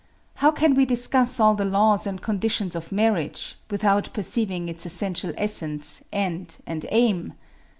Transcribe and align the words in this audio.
How 0.37 0.49
can 0.49 0.73
we 0.73 0.83
discuss 0.87 1.39
all 1.39 1.53
the 1.53 1.63
laws 1.63 2.07
and 2.07 2.19
conditions 2.19 2.73
of 2.73 2.91
marriage, 2.91 3.53
without 3.69 4.11
perceiving 4.13 4.67
its 4.67 4.83
essential 4.83 5.31
essence, 5.37 6.01
end, 6.11 6.57
and 6.65 6.87
aim? 6.89 7.33